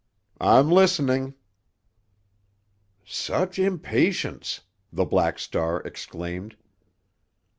"I'm 0.41 0.71
listening!" 0.71 1.35
"Such 3.05 3.59
impatience!" 3.59 4.61
the 4.91 5.05
Black 5.05 5.37
Star 5.37 5.79
exclaimed. 5.83 6.57